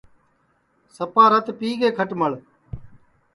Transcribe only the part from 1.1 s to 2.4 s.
رت پِیگے کھٹمݪ